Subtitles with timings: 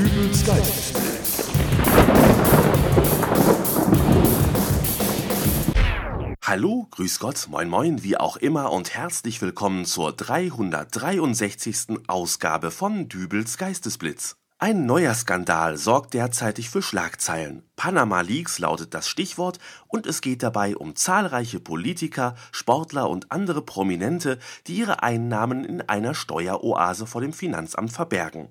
[0.00, 1.50] Dübels Geistesblitz.
[6.42, 11.98] Hallo, grüß Gott, moin moin, wie auch immer und herzlich willkommen zur 363.
[12.06, 14.36] Ausgabe von Dübels Geistesblitz.
[14.58, 17.62] Ein neuer Skandal sorgt derzeitig für Schlagzeilen.
[17.76, 23.60] Panama Leaks lautet das Stichwort und es geht dabei um zahlreiche Politiker, Sportler und andere
[23.60, 28.48] Prominente, die ihre Einnahmen in einer Steueroase vor dem Finanzamt verbergen.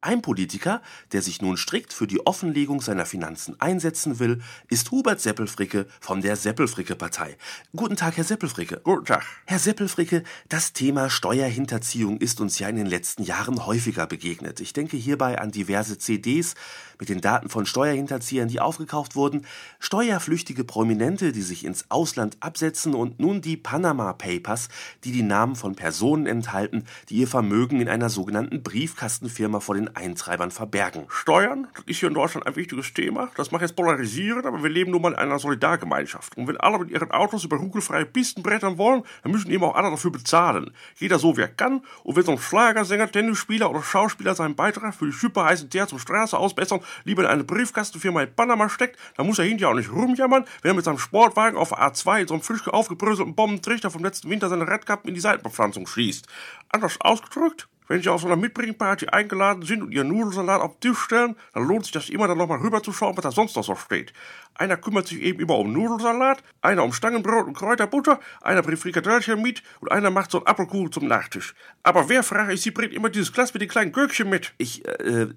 [0.00, 0.80] Ein Politiker,
[1.10, 6.20] der sich nun strikt für die Offenlegung seiner Finanzen einsetzen will, ist Hubert Seppelfricke von
[6.20, 7.36] der Seppelfricke-Partei.
[7.74, 8.80] Guten Tag, Herr Seppelfricke.
[8.84, 9.26] Guten Tag.
[9.44, 14.60] Herr Seppelfricke, das Thema Steuerhinterziehung ist uns ja in den letzten Jahren häufiger begegnet.
[14.60, 16.54] Ich denke hierbei an diverse CDs
[17.00, 19.46] mit den Daten von Steuerhinterziehern, die aufgekauft wurden,
[19.80, 24.68] steuerflüchtige Prominente, die sich ins Ausland absetzen und nun die Panama Papers,
[25.02, 29.87] die die Namen von Personen enthalten, die ihr Vermögen in einer sogenannten Briefkastenfirma vor den
[29.96, 31.06] Eintreibern verbergen.
[31.08, 33.30] Steuern, ist hier in Deutschland ein wichtiges Thema.
[33.36, 36.36] Das mag jetzt polarisieren, aber wir leben nun mal in einer Solidargemeinschaft.
[36.36, 39.74] Und wenn alle mit ihren Autos über rugelfreie Pisten brettern wollen, dann müssen eben auch
[39.74, 40.72] alle dafür bezahlen.
[40.96, 41.82] Jeder so, wer kann.
[42.04, 45.98] Und wenn so ein Schlagersänger, Tennisspieler oder Schauspieler seinen Beitrag für die superheißen Teer zum
[45.98, 49.92] Straße ausbessern lieber in eine Briefkastenfirma in Panama steckt, dann muss er hinterher auch nicht
[49.92, 54.04] rumjammern, wenn er mit seinem Sportwagen auf A2 in so einem frisch aufgebröselten Bombentrichter vom
[54.04, 56.26] letzten Winter seine Radkappen in die Seitenbepflanzung schießt.
[56.70, 60.92] Anders ausgedrückt, wenn Sie auf so einer Mitbringparty eingeladen sind und Ihren Nudelsalat auf den
[60.92, 63.74] Tisch stellen, dann lohnt sich das immer, dann nochmal rüberzuschauen, was da sonst noch so
[63.74, 64.12] steht.
[64.54, 69.40] Einer kümmert sich eben immer um Nudelsalat, einer um Stangenbrot und Kräuterbutter, einer bringt Frikadellchen
[69.40, 71.54] mit und einer macht so einen Apfelkuchen zum Nachtisch.
[71.82, 74.52] Aber wer, frage ich Sie, bringt immer dieses Glas mit den kleinen Gürkchen mit?
[74.58, 75.28] Ich, äh,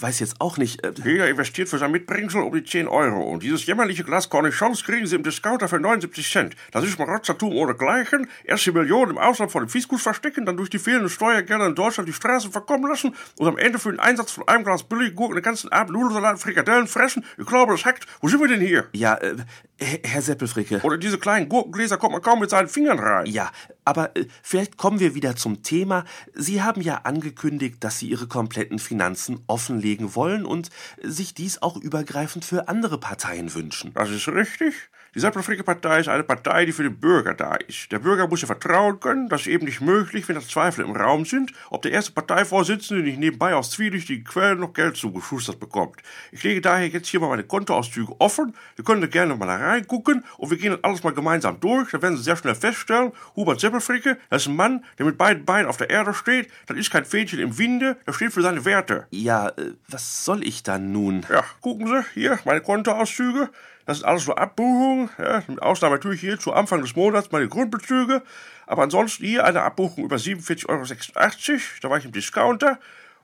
[0.00, 0.84] weiß jetzt auch nicht.
[0.84, 3.22] Äh, Jeder investiert für sein Mitbringsel um die 10 Euro.
[3.22, 6.56] Und dieses jämmerliche Glas Cornichons kriegen Sie im Discounter für 79 Cent.
[6.72, 8.28] Das ist Marotzertum ohne Gleichen.
[8.44, 11.74] Erst die Millionen im Ausland vor dem Fiskus verstecken, dann durch die fehlenden Steuergelder in
[11.74, 15.36] Deutschland die Straßen verkommen lassen und am Ende für den Einsatz von einem Glas Billiggurken
[15.36, 17.24] den ganzen Abend Nudelsalat Frikadellen fressen.
[17.38, 18.06] Ich glaube, das hackt.
[18.20, 18.86] Wo sind wir denn hier?
[18.92, 19.36] Ja, äh,
[19.78, 20.80] Herr Seppelfricke.
[20.82, 23.26] Oder diese kleinen Gurkengläser kommt man kaum mit seinen Fingern rein.
[23.26, 23.50] Ja,
[23.86, 26.04] aber äh, vielleicht kommen wir wieder zum Thema.
[26.34, 30.70] Sie haben ja angekündigt, dass Sie Ihre kompletten Finanzen offenlegen wollen und
[31.02, 33.94] sich dies auch übergreifend für andere Parteien wünschen.
[33.94, 34.74] Das ist richtig.
[35.16, 37.90] Die Seppelfricke-Partei ist eine Partei, die für den Bürger da ist.
[37.90, 40.94] Der Bürger muss ja vertrauen können, dass es eben nicht möglich, wenn da Zweifel im
[40.94, 46.02] Raum sind, ob der erste Parteivorsitzende nicht nebenbei aus zwielichtigen Quellen noch Geld zugeschustert bekommt.
[46.32, 48.54] Ich lege daher jetzt hier mal meine Kontoauszüge offen.
[48.76, 51.92] Sie können da gerne mal reingucken und wir gehen das alles mal gemeinsam durch.
[51.92, 55.46] Da werden Sie sehr schnell feststellen, Hubert Seppelfricke, das ist ein Mann, der mit beiden
[55.46, 56.50] Beinen auf der Erde steht.
[56.66, 59.06] Das ist kein Fähnchen im Winde, das steht für seine Werte.
[59.12, 61.24] Ja, äh, was soll ich dann nun?
[61.30, 63.48] Ja, gucken Sie, hier, meine Kontoauszüge.
[63.86, 67.48] Das ist alles nur Abbuchung, ja, mit Ausnahme natürlich hier zu Anfang des Monats meine
[67.48, 68.22] Grundbezüge.
[68.66, 71.60] Aber ansonsten hier eine Abbuchung über 47,86 Euro.
[71.82, 72.78] Da war ich im Discounter.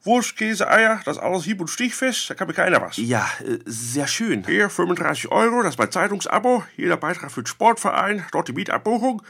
[0.05, 2.97] Wurst, Käse, Eier, das alles hieb- und stichfest, da kann mir keiner was.
[2.97, 4.45] Ja, äh, sehr schön.
[4.45, 6.65] Hier 35 Euro, das ist mein Zeitungsabo.
[6.77, 9.23] Jeder Beitrag für den Sportverein, dort die Mietabbuchung.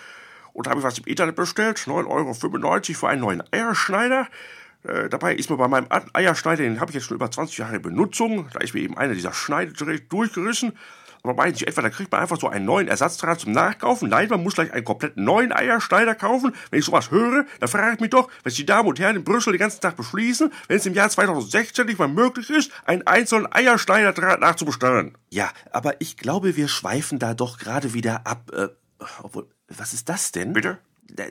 [0.54, 4.28] Und da habe ich was im Internet bestellt, 9,95 Euro für einen neuen Eierschneider.
[4.84, 7.76] Äh, dabei ist mir bei meinem Eierschneider, den habe ich jetzt schon über 20 Jahre
[7.76, 10.72] in Benutzung, da ist mir eben einer dieser Schneidegeräte durchgerissen.
[11.22, 14.08] Aber meinen Sie etwa, da kriegt man einfach so einen neuen Ersatzdraht zum Nachkaufen?
[14.08, 16.52] Nein, man muss gleich einen komplett neuen Eierschneider kaufen.
[16.70, 19.24] Wenn ich sowas höre, dann frage ich mich doch, was die Damen und Herren in
[19.24, 23.06] Brüssel den ganzen Tag beschließen, wenn es im Jahr 2016 nicht mal möglich ist, einen
[23.06, 25.16] einzelnen Eierschneiderdraht nachzubestellen.
[25.30, 28.50] Ja, aber ich glaube, wir schweifen da doch gerade wieder ab.
[28.52, 28.68] Äh,
[29.22, 30.52] obwohl, was ist das denn?
[30.52, 30.78] Bitte?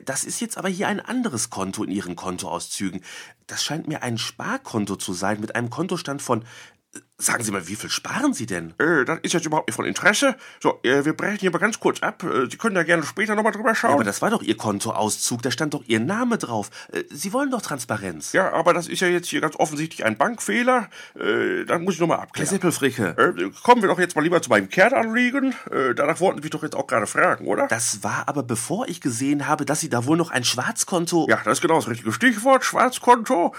[0.04, 3.02] Das ist jetzt aber hier ein anderes Konto in Ihren Kontoauszügen.
[3.46, 6.44] Das scheint mir ein Sparkonto zu sein mit einem Kontostand von
[7.22, 8.74] Sagen Sie mal, wie viel sparen Sie denn?
[8.78, 10.34] Äh, das ist jetzt überhaupt nicht von Interesse.
[10.60, 12.24] So, äh, wir brechen hier mal ganz kurz ab.
[12.24, 13.90] Äh, Sie können da gerne später nochmal drüber schauen.
[13.90, 16.70] Ja, aber das war doch Ihr Kontoauszug, da stand doch Ihr Name drauf.
[16.90, 18.32] Äh, Sie wollen doch Transparenz.
[18.32, 20.90] Ja, aber das ist ja jetzt hier ganz offensichtlich ein Bankfehler.
[21.14, 22.48] Äh, dann muss ich nochmal abklären.
[22.48, 23.16] Herr Seppelfricke.
[23.16, 25.54] Äh, kommen wir doch jetzt mal lieber zu meinem Kernanliegen.
[25.94, 27.68] Danach wollten Sie mich doch jetzt auch gerade fragen, oder?
[27.68, 31.26] Das war aber bevor ich gesehen habe, dass Sie da wohl noch ein Schwarzkonto...
[31.28, 33.54] Ja, das ist genau das richtige Stichwort, Schwarzkonto.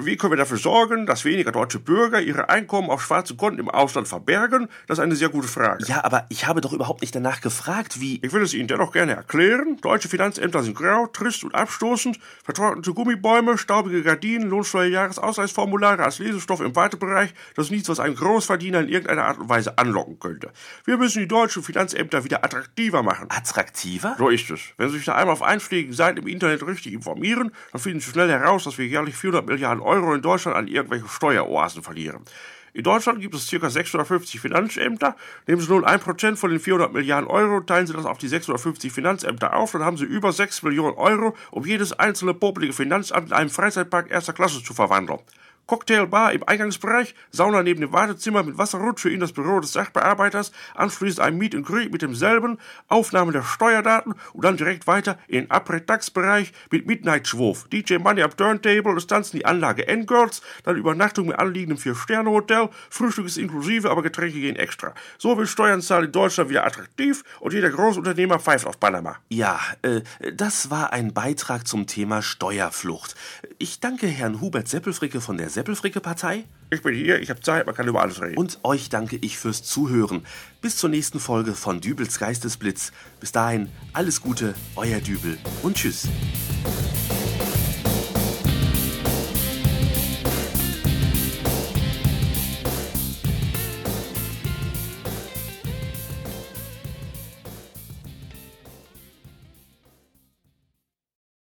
[0.00, 3.68] Wie können wir dafür sorgen, dass weniger deutsche Bürger ihre Einkommen auf schwarze Konten im
[3.68, 4.68] Ausland verbergen?
[4.86, 5.84] Das ist eine sehr gute Frage.
[5.86, 8.20] Ja, aber ich habe doch überhaupt nicht danach gefragt, wie...
[8.22, 9.78] Ich will es Ihnen dennoch gerne erklären.
[9.80, 12.18] Deutsche Finanzämter sind grau, trist und abstoßend.
[12.44, 17.34] Vertrocknete Gummibäume, staubige Gardinen, Lohnsteuerjahresausweisformulare als Lesestoff im Wartebereich.
[17.54, 20.50] Das ist nichts, was einen Großverdiener in irgendeiner Art und Weise anlocken könnte.
[20.84, 23.26] Wir müssen die deutschen Finanzämter wieder attraktiver machen.
[23.28, 24.14] Attraktiver?
[24.18, 24.60] So ist es.
[24.76, 28.10] Wenn Sie sich da einmal auf einschlägigen Seiten im Internet richtig informieren, dann finden Sie
[28.10, 32.24] schnell heraus, dass wir jährlich 400 Milliarden Euro in Deutschland an irgendwelche Steueroasen verlieren.
[32.74, 33.68] In Deutschland gibt es ca.
[33.68, 35.14] 650 Finanzämter.
[35.46, 38.90] Nehmen Sie nun 1% von den 400 Milliarden Euro, teilen Sie das auf die 650
[38.90, 43.34] Finanzämter auf, dann haben Sie über 6 Millionen Euro, um jedes einzelne popelige Finanzamt in
[43.34, 45.20] einen Freizeitpark erster Klasse zu verwandeln.
[45.66, 50.52] Cocktailbar im Eingangsbereich, Sauna neben dem Wartezimmer mit Wasserrutsch für ihn das Büro des Sachbearbeiters,
[50.74, 55.44] anschließend ein Meet and Greet mit demselben, Aufnahme der Steuerdaten und dann direkt weiter in
[55.44, 61.28] den Après-Tax-Bereich mit Midnight-Schwurf, DJ Money up Turntable, das tanzen die Anlage N-Girls, dann Übernachtung
[61.28, 64.94] mit anliegendem Vier-Sterne-Hotel, Frühstück ist inklusive, aber Getränke gehen extra.
[65.18, 69.16] So will Steuernzahl in Deutschland wieder attraktiv und jeder Großunternehmer pfeift auf Panama.
[69.28, 70.02] Ja, äh,
[70.34, 73.14] das war ein Beitrag zum Thema Steuerflucht.
[73.58, 76.44] Ich danke Herrn Hubert Seppelfricke von der Seppelfricke-Partei.
[76.70, 78.38] Ich bin hier, ich habe Zeit, man kann über alles reden.
[78.38, 80.24] Und euch danke ich fürs Zuhören.
[80.60, 82.92] Bis zur nächsten Folge von Dübels Geistesblitz.
[83.20, 86.08] Bis dahin, alles Gute, euer Dübel und tschüss.